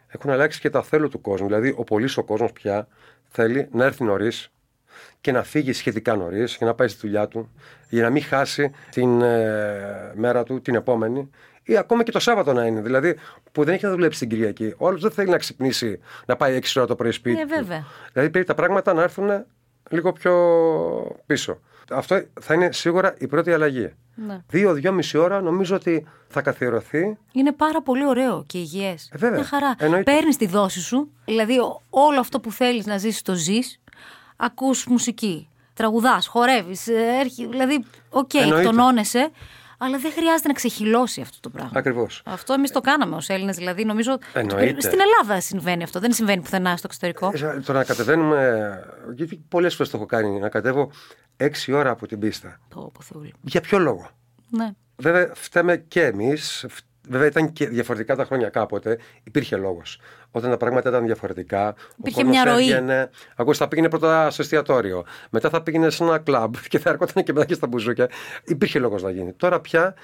[0.08, 1.46] έχουν αλλάξει και τα θέλω του κόσμου.
[1.46, 2.88] Δηλαδή, ο πολύς ο κόσμος πια
[3.28, 4.48] θέλει να έρθει νωρίς
[5.24, 7.50] και να φύγει σχετικά νωρίς και να πάει στη δουλειά του
[7.88, 11.30] για να μην χάσει την ε, μέρα του, την επόμενη.
[11.62, 12.80] Ή ακόμα και το Σάββατο να είναι.
[12.80, 13.16] Δηλαδή,
[13.52, 14.74] που δεν έχει να δουλέψει την Κυριακή.
[14.76, 17.40] Ο άλλος δεν θέλει να ξυπνήσει, να πάει 6 ώρα το πρωί σπίτι.
[17.40, 17.48] Ε, του.
[17.48, 17.84] βέβαια.
[18.12, 19.44] Δηλαδή, πρέπει τα πράγματα να έρθουν
[19.90, 20.34] λίγο πιο
[21.26, 21.58] πίσω.
[21.90, 23.92] Αυτό θα είναι σίγουρα η πρώτη αλλαγή.
[24.14, 24.38] Ναι.
[24.48, 29.10] Δύο-δυόμιση ώρα νομίζω ότι θα καθιερωθεί Είναι πάρα πολύ ωραίο και υγιές.
[29.12, 29.38] Ε, βέβαια.
[29.38, 29.74] Μια χαρά.
[29.78, 30.12] Εννοείται.
[30.12, 33.78] Παίρνεις τη δόση σου, δηλαδή ο- όλο αυτό που θέλεις να ζήσεις το ζεις.
[34.36, 35.48] Ακούς μουσική.
[35.74, 36.84] Τραγουδάς, χορεύεις.
[37.50, 38.60] Δηλαδή, οκέι, Εννοείται.
[38.60, 39.30] εκτονώνεσαι,
[39.78, 41.70] αλλά δεν χρειάζεται να ξεχειλώσει αυτό το πράγμα.
[41.74, 42.22] ακριβώς.
[42.24, 43.56] Αυτό εμείς το κάναμε ως Έλληνες.
[43.56, 44.18] Δηλαδή, νομίζω.
[44.32, 44.80] Εννοείται.
[44.80, 46.00] Στην Ελλάδα συμβαίνει αυτό.
[46.00, 47.30] Δεν συμβαίνει πουθενά στο εξωτερικό.
[47.34, 48.80] Ε, Το να κατεβαίνουμε.
[49.14, 50.90] Γιατί πολλές φορές το έχω κάνει, να κατέβω
[51.36, 52.60] έξι ώρα από την πίστα.
[52.68, 53.34] Το πω Θεούλη.
[53.42, 54.10] Για ποιο λόγο;
[54.48, 54.70] Ναι.
[54.96, 56.66] Βέβαια, φταίμε και εμείς.
[57.08, 58.98] Βέβαια, ήταν και διαφορετικά τα χρόνια κάποτε.
[59.22, 60.00] Υπήρχε λόγος.
[60.30, 61.74] Όταν τα πράγματα ήταν διαφορετικά.
[61.96, 62.62] Υπήρχε ο κόσμος μια ροή.
[62.70, 65.04] Έβγαινε, ακούω, θα πήγαινε πρώτα στο εστιατόριο.
[65.30, 68.08] Μετά θα πήγαινε σε ένα κλαμπ και θα έρχονταν και μετά και στα μπουζούκια.
[68.44, 69.32] Υπήρχε λόγος να γίνει.
[69.32, 69.94] Τώρα πια,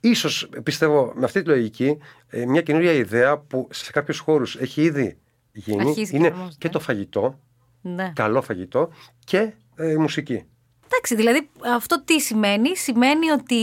[0.00, 4.82] ίσως πιστεύω με αυτή τη λογική, ε, μια καινούρια ιδέα που σε κάποιους χώρους έχει
[4.82, 5.18] ήδη
[5.52, 6.56] γίνει Αρχίζει και είναι εφαρμόζεται.
[6.58, 7.38] και το φαγητό,
[7.80, 8.12] ναι.
[8.14, 8.90] καλό φαγητό
[9.24, 10.44] και ε, η μουσική.
[10.90, 13.62] Εντάξει, δηλαδή αυτό τι σημαίνει; Σημαίνει ότι.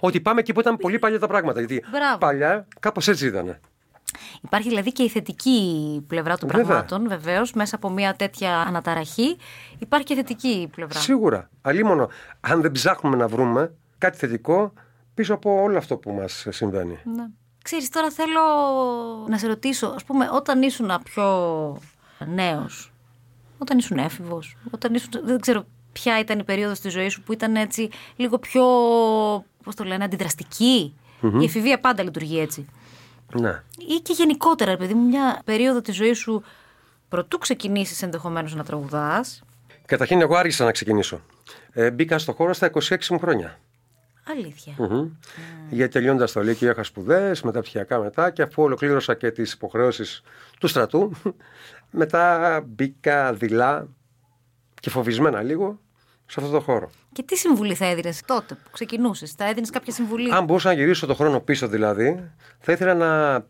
[0.00, 1.58] Ότι πάμε εκεί που ήταν πολύ παλιά τα πράγματα.
[1.58, 2.18] Γιατί Μπράβο.
[2.18, 3.58] παλιά κάπως έτσι ήταν.
[4.42, 6.64] Υπάρχει δηλαδή και η θετική πλευρά των Βέβαια.
[6.64, 9.36] πραγμάτων, βεβαίως, μέσα από μια τέτοια αναταραχή.
[9.78, 11.00] Υπάρχει και η θετική πλευρά.
[11.00, 11.50] Σίγουρα.
[11.62, 12.08] Αλίμονο,
[12.40, 14.72] αν δεν ψάχνουμε να βρούμε κάτι θετικό
[15.14, 16.98] πίσω από όλο αυτό που μας συμβαίνει.
[17.16, 17.24] Ναι.
[17.62, 18.40] Ξέρεις, τώρα θέλω
[19.28, 21.26] να σε ρωτήσω, ας πούμε, όταν ήσουν πιο
[22.26, 22.92] νέος,
[23.58, 25.64] όταν ήσουν έφηβος, όταν ήσουν, δεν ξέρω
[25.96, 28.64] ποια ήταν η περίοδος της ζωής σου που ήταν έτσι λίγο πιο,
[29.64, 30.94] πώς το λένε, αντιδραστική.
[31.40, 32.66] Η εφηβεία πάντα λειτουργεί έτσι.
[33.32, 33.62] Ναι.
[33.78, 36.42] Ή και γενικότερα, ρε παιδί μου, μια περίοδο της ζωής σου
[37.08, 39.42] προτού ξεκινήσεις ενδεχομένως να τραγουδάς.
[39.86, 41.20] Καταρχήν, εγώ άργησα να ξεκινήσω.
[41.72, 43.58] Ε, μπήκα στο χώρο στα 26 μου χρόνια.
[44.28, 44.74] Αλήθεια.
[44.76, 45.08] Μμμ.
[45.70, 50.22] Γιατί τελειώνοντα το Λύκειο είχα σπουδές, μεταπτυχιακά μετά και αφού ολοκλήρωσα και τις υποχρεώσεις
[50.60, 51.12] του στρατού,
[52.00, 53.88] μετά μπήκα δειλά
[54.80, 55.80] και φοβισμένα λίγο
[56.26, 56.90] σε αυτό το χώρο.
[57.12, 60.74] Και τι συμβουλή θα έδινες τότε που ξεκινούσες, θα έδινες κάποια συμβουλή; Αν μπορούσα να
[60.74, 63.44] γυρίσω το χρόνο πίσω δηλαδή, θα ήθελα να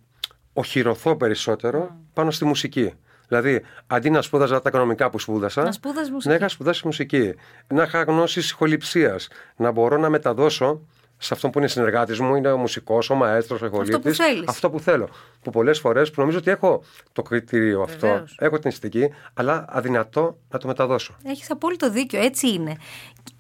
[0.53, 2.93] οχυρωθώ περισσότερο πάνω στη μουσική.
[3.29, 6.29] Δηλαδή, αντί να σπούδαζα τα οικονομικά που σπούδασα, Να σπούδαζες μουσική.
[6.29, 7.35] να είχα σπουδάσει μουσική.
[7.69, 9.29] Να είχα γνώσεις ηχοληψίας.
[9.57, 10.81] Να μπορώ να μεταδώσω
[11.19, 13.95] σε αυτόν που είναι συνεργάτης μου, είναι ο μουσικός, ο μαέστρος, ο ηχολήπτη.
[13.95, 14.49] Αυτό που θέλεις.
[14.49, 15.09] Αυτό που θέλω.
[15.43, 18.37] Που πολλές φορές που νομίζω ότι έχω το κριτήριο αυτό, Βεβαίως.
[18.41, 21.17] έχω την αισθητική, αλλά αδυνατό να το μεταδώσω.
[21.25, 22.77] Έχεις απόλυτο δίκιο, έτσι είναι.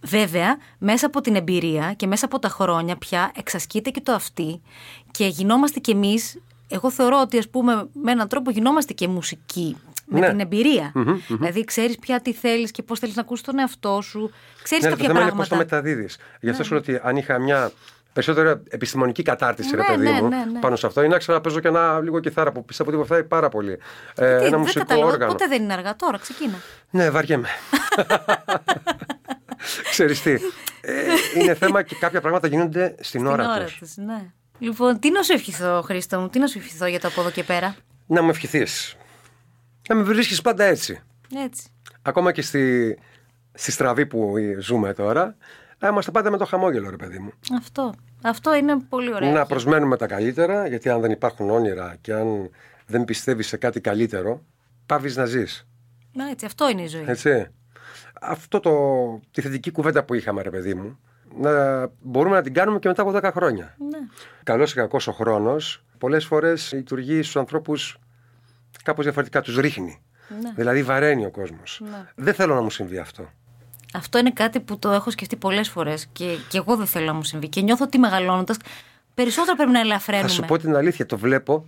[0.02, 4.60] Βέβαια, μέσα από την εμπειρία και μέσα από τα χρόνια πια εξασκείται και το αυτή
[5.10, 9.76] και γινόμαστε κι εμείς, εγώ θεωρώ ότι ας πούμε με έναν τρόπο γινόμαστε και μουσικοί
[10.06, 10.28] με Ναι.
[10.28, 10.92] την εμπειρια
[11.28, 14.30] Δηλαδή ξέρεις πια τι θέλεις και πώς θέλεις να ακούσεις τον εαυτό σου.
[14.62, 15.76] Ξέρεις Ναι, το κάποια θέμα είναι πώς πράγματα.
[15.76, 16.18] το μεταδίδεις.
[16.40, 17.70] Γι' αυτό σου λέω ότι αν είχα μια
[18.12, 20.58] περισσότερο επιστημονική κατάρτιση, ρε Ναι, παιδί ναι, μου, ναι, ναι.
[20.60, 23.48] πάνω σε αυτό, ή να ξαναπέζω και ένα λίγο κιθάρα που πιστεύω ότι βοηθάει πάρα
[23.48, 23.72] πολύ.
[23.72, 23.76] Ε,
[24.14, 25.32] Τι, ένα δεν μουσικό κατάλαβα, όργανο.
[25.32, 26.54] ποτέ δεν είναι αργά τώρα, ξεκίνα.
[26.90, 27.48] Ναι, βαριέμαι.
[29.90, 30.30] Ξέρεις τι,
[30.80, 30.92] ε,
[31.40, 33.78] είναι θέμα και κάποια πράγματα γίνονται στην, Την ώρα, ώρα τους.
[33.78, 34.22] τους, ναι.
[34.58, 37.30] Λοιπόν, τι να σου ευχηθώ, Χρήστο μου, τι να σου ευχηθώ για το από εδώ
[37.30, 38.96] και πέρα; Να μου ευχηθείς.
[39.88, 41.00] Να με βρίσκεις πάντα έτσι.
[41.44, 41.68] Έτσι.
[42.02, 42.98] Ακόμα και στη,
[43.52, 45.36] στη στραβή που ζούμε τώρα,
[45.78, 47.32] να είμαστε πάντα με το χαμόγελο, ρε παιδί μου.
[47.56, 47.94] Αυτό.
[48.22, 49.32] Αυτό είναι πολύ ωραίο.
[49.32, 52.50] Να προσμένουμε τα καλύτερα, γιατί αν δεν υπάρχουν όνειρα και αν
[52.86, 54.42] δεν πιστεύεις σε κάτι καλύτερο,
[54.86, 55.66] πάβεις να ζεις.
[56.12, 57.04] Να, έτσι, αυτό είναι η ζωή.
[57.06, 57.46] Έτσι.
[58.20, 58.72] Αυτό το,
[59.30, 60.98] τη θετική κουβέντα που είχαμε, ρε παιδί μου,
[61.40, 63.76] να μπορούμε να την κάνουμε και μετά από 10 χρόνια.
[63.78, 63.98] Ναι.
[64.42, 67.98] Καλός ή κακός ο χρόνος, πολλές φορές λειτουργεί στους ανθρώπους
[68.86, 70.00] κάπως διαφορετικά, τους ρίχνει.
[70.42, 70.52] Ναι.
[70.56, 71.80] Δηλαδή βαραίνει ο κόσμος.
[71.90, 72.04] Ναι.
[72.14, 73.28] Δεν θέλω να μου συμβεί αυτό.
[73.94, 77.12] Αυτό είναι κάτι που το έχω σκεφτεί πολλές φορές και, και εγώ δεν θέλω να
[77.12, 77.48] μου συμβεί.
[77.48, 78.56] Και νιώθω ότι μεγαλώνοντας
[79.14, 80.28] περισσότερο πρέπει να ελαφραίνουμε.
[80.28, 81.66] Θα σου πω την αλήθεια, το βλέπω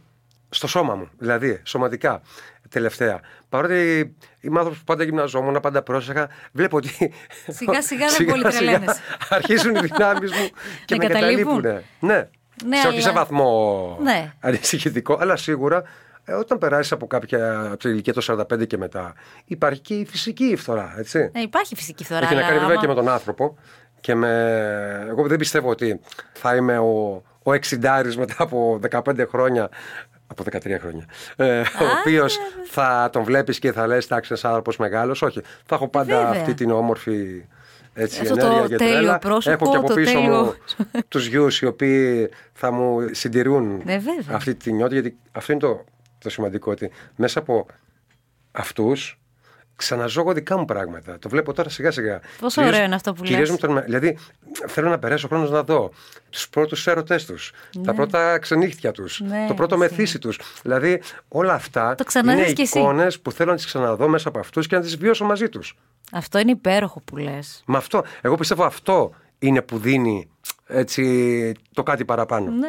[0.50, 1.08] στο σώμα μου.
[1.18, 2.22] Δηλαδή, σωματικά,
[2.68, 3.20] τελευταία.
[3.48, 7.12] Παρότι είμαι άνθρωπος που πάντα γυμναζόμουν, πάντα πρόσεχα, βλέπω ότι.
[7.48, 9.00] Σιγά σιγά δεν πολύ τρελαίνεσαι.
[9.28, 10.48] Αρχίζουν οι δυνάμεις μου
[10.84, 11.62] και Με με καταλείπουν.
[11.62, 11.84] καταλείπουν.
[12.08, 12.28] Ναι.
[12.64, 14.32] Ναι, σε, όχι σε αλλά- βαθμό Ναι.
[14.40, 15.82] ανησυχητικό, αλλά σίγουρα ε,
[16.38, 19.14] όταν περάσεις από κάποια από την ηλικία των 45 και μετά,
[19.44, 21.30] υπάρχει και η φυσική φθορά, έτσι.
[21.34, 22.20] Ναι, υπάρχει φυσική φθορά.
[22.24, 23.56] Έχει να αλλά κάνει βέβαια άμα- και με τον άνθρωπο.
[24.00, 25.06] Και με...
[25.08, 26.00] Εγώ δεν πιστεύω ότι
[26.32, 29.68] θα είμαι ο, ο εξιντάρης μετά από 15 χρόνια.
[30.26, 31.04] Από 13 χρόνια.
[31.36, 31.64] Ε, ο
[32.00, 32.38] οποίος
[32.70, 35.22] θα τον βλέπεις και θα λες: Εντάξει, ένας άνθρωπος μεγάλος.
[35.22, 35.40] Όχι.
[35.66, 36.30] Θα έχω πάντα Βέβαια.
[36.40, 37.44] αυτή την όμορφη
[37.94, 39.18] έτσι, Αυτό το ενέργεια και τέλειο τρέλα.
[39.18, 40.54] πρόσωπο, Έχω και από το πίσω τέλειο- μου
[41.08, 44.36] τους γιους οι οποίοι θα μου συντηρούν Ναι, βέβαια.
[44.36, 44.92] αυτή τη νιώτη.
[44.94, 45.84] Γιατί αυτό είναι το,
[46.28, 46.70] το σημαντικό.
[46.70, 47.66] Ότι μέσα από
[48.52, 49.18] αυτούς
[49.76, 51.18] ξαναζώ εγώ δικά μου πράγματα.
[51.18, 52.20] Το βλέπω τώρα σιγά σιγά.
[52.40, 53.60] Πόσο Κυρίως- ωραίο είναι αυτό που κυρίως λες.
[53.60, 54.18] με τον- δηλαδή,
[54.66, 55.90] θέλω να περάσω χρόνος να δω
[56.30, 57.52] τους πρώτους έρωτε τους,
[57.84, 59.90] τα πρώτα ξενύχτια τους, Ναι, το πρώτο ισχύει.
[59.90, 60.40] μεθύσι τους.
[60.62, 62.78] Δηλαδή, όλα αυτά Το ξαναζεις είναι κι εσύ.
[62.78, 65.76] εικόνες που θέλω να τις ξαναδώ μέσα από αυτούς και να τις βιώσω μαζί τους.
[66.12, 67.62] Αυτό είναι υπέροχο που λες.
[67.66, 70.30] Με αυτό, εγώ πιστεύω αυτό είναι που δίνει
[70.66, 72.50] έτσι, το κάτι παραπάνω.
[72.50, 72.68] Ναι.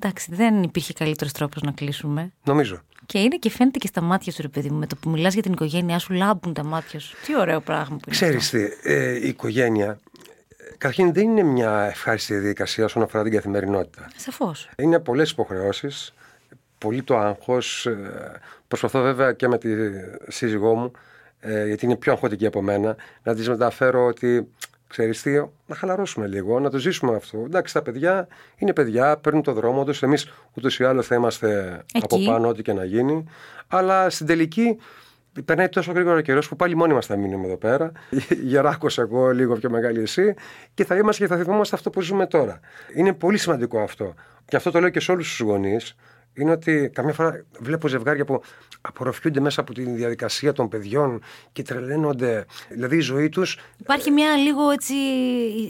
[0.00, 2.32] Εντάξει, δεν υπήρχε καλύτερος τρόπος να κλείσουμε.
[2.44, 2.80] Νομίζω.
[3.06, 4.78] Και είναι και φαίνεται και στα μάτια σου, ρε παιδί μου.
[4.78, 7.16] Με το που μιλάς για την οικογένειά σου, λάμπουν τα μάτια σου.
[7.26, 8.16] Τι ωραίο πράγμα που είναι.
[8.16, 10.00] Ξέρεις τι, ε, η οικογένεια
[10.56, 14.10] ε, καταρχήν δεν είναι μια ευχάριστη διαδικασία όσον αφορά την καθημερινότητα.
[14.16, 14.68] Σαφώς.
[14.78, 16.14] Είναι πολλές υποχρεώσεις,
[16.78, 17.86] πολύ το άγχος.
[17.86, 19.68] ε, Προσπαθώ βέβαια και με τη
[20.28, 20.90] σύζυγό μου,
[21.40, 24.48] ε, γιατί είναι πιο αγχωτική από μένα, να της μεταφέρω ότι
[24.88, 25.30] ξέρεις τι,
[25.66, 27.42] να χαλαρώσουμε λίγο, να το ζήσουμε αυτό.
[27.46, 31.80] Εντάξει, τα παιδιά είναι παιδιά, παίρνουν το δρόμο τους, εμείς ούτως ή άλλως θα είμαστε
[31.94, 32.04] Εκεί.
[32.14, 33.24] από πάνω ό,τι και να γίνει,
[33.68, 34.78] αλλά στην τελική
[35.44, 37.92] Περνάει τόσο γρήγορα καιρός που πάλι μόνοι μας θα μείνουμε εδώ πέρα.
[38.50, 40.34] Γεράκος εγώ, λίγο πιο μεγάλη εσύ,
[40.74, 42.60] και θα είμαστε και θα θυμόμαστε αυτό που ζούμε τώρα.
[42.94, 44.14] Είναι πολύ σημαντικό αυτό.
[44.44, 45.96] Και αυτό το λέω και σε όλους τους γονείς.
[46.38, 48.42] Είναι ότι καμιά φορά βλέπω ζευγάρια που
[48.80, 51.22] απορροφιούνται μέσα από τη διαδικασία των παιδιών
[51.52, 52.44] και τρελαίνονται.
[52.68, 53.58] Δηλαδή η ζωή τους.
[53.78, 54.94] Υπάρχει μια λίγο έτσι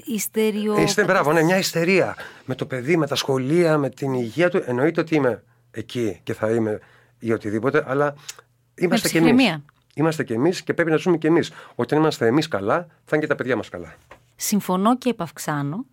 [0.04, 0.80] ιστεριο.
[0.80, 2.16] Είστε μπράβο, ναι, μια ιστερία.
[2.44, 4.62] Με το παιδί, με τα σχολεία, με την υγεία του.
[4.66, 6.80] Εννοείται ότι είμαι εκεί και θα είμαι
[7.18, 8.14] ή οτιδήποτε, αλλά
[8.74, 9.30] είμαστε κι εμείς.
[9.32, 9.64] ψυχραιμία.
[9.94, 11.52] Είμαστε κι εμείς και πρέπει να ζούμε κι εμείς.
[11.74, 13.94] Όταν είμαστε εμείς καλά, θα είναι και τα παιδιά μας καλά.
[14.36, 15.84] Συμφωνώ και επαυξάνω.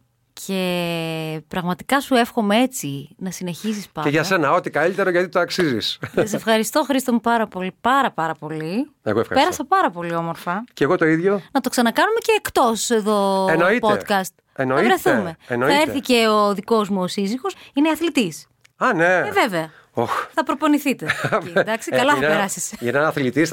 [0.46, 4.08] Και πραγματικά σου εύχομαι έτσι να συνεχίσεις πάντα.
[4.08, 6.00] Και για σένα, ό,τι καλύτερο γιατί το αξίζεις.
[6.24, 8.92] Σε ευχαριστώ Χρήστο μου πάρα πολύ, πάρα πάρα πολύ.
[9.04, 9.34] Εγώ ευχαριστώ.
[9.34, 10.64] Πέρασα πάρα πολύ όμορφα.
[10.74, 11.42] και εγώ το ίδιο.
[11.52, 13.88] Να το ξανακάνουμε και εκτός εδώ Εννοείται.
[13.88, 14.34] podcast.
[14.56, 14.98] Εννοείται.
[14.98, 15.36] Θα βρεθούμε.
[15.48, 15.76] Εννοείται.
[15.76, 18.48] Θα έρθει και ο δικός μου ο σύζυγος, είναι αθλητής.
[18.78, 19.16] Α, ναι.
[19.18, 19.70] Ε, βέβαια.
[19.98, 20.28] Οχ.
[20.34, 21.06] Θα προπονηθείτε.
[21.32, 22.74] εκεί, εντάξει, καλά θα για- περάσεις.
[22.80, 23.52] Για έναν αθλητής,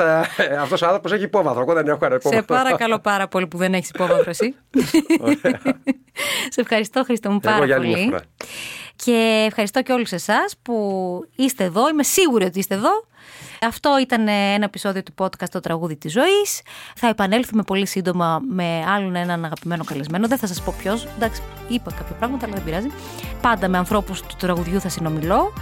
[0.60, 1.60] αυτός ο άνθρωπος έχει υπόβαθρο.
[1.60, 2.56] Εγώ δεν έχω κανένα Σε υπόβαθρο.
[2.64, 4.54] παρακαλώ πάρα πολύ που δεν έχεις υπόβαθρο εσύ.
[6.54, 8.20] Σε ευχαριστώ Χρήστο μου Εγώ πάρα για άλλη μια πολύ.
[9.02, 9.16] Φορά.
[9.16, 10.74] Και ευχαριστώ και όλους εσάς που
[11.36, 11.88] είστε εδώ.
[11.88, 12.90] Είμαι σίγουρη ότι είστε εδώ.
[13.66, 16.62] Αυτό ήταν ένα επεισόδιο του podcast «Το τραγούδι της ζωής».
[16.96, 20.28] Θα επανέλθουμε πολύ σύντομα με άλλον έναν αγαπημένο καλεσμένο.
[20.28, 21.06] Δεν θα σας πω ποιος.
[21.16, 22.90] Εντάξει, είπα κάποια πράγματα, αλλά δεν πειράζει.
[23.40, 25.52] Πάντα με ανθρώπους του τραγουδιού θα συνομιλώ.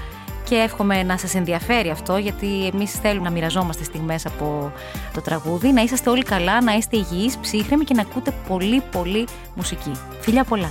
[0.45, 4.73] Και εύχομαι να σας ενδιαφέρει αυτό, γιατί εμείς θέλουμε να μοιραζόμαστε στιγμές από
[5.15, 5.73] το τραγούδι.
[5.73, 9.93] Να είσαστε όλοι καλά, να είστε υγιείς, ψύχρεμοι και να ακούτε πολύ πολύ μουσική.
[10.21, 10.71] Φιλιά πολλά!